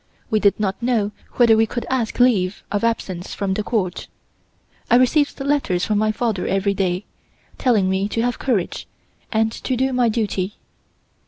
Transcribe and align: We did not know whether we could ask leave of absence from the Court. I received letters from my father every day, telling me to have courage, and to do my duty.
We 0.31 0.39
did 0.39 0.59
not 0.59 0.81
know 0.81 1.11
whether 1.33 1.55
we 1.55 1.67
could 1.67 1.85
ask 1.87 2.19
leave 2.19 2.63
of 2.71 2.83
absence 2.83 3.35
from 3.35 3.53
the 3.53 3.61
Court. 3.61 4.07
I 4.89 4.95
received 4.95 5.39
letters 5.39 5.85
from 5.85 5.99
my 5.99 6.11
father 6.11 6.47
every 6.47 6.73
day, 6.73 7.05
telling 7.59 7.87
me 7.87 8.07
to 8.09 8.23
have 8.23 8.39
courage, 8.39 8.87
and 9.31 9.51
to 9.51 9.77
do 9.77 9.93
my 9.93 10.09
duty. 10.09 10.55